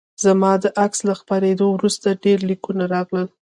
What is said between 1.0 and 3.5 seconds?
له خپریدو وروسته ډیر لیکونه راغلل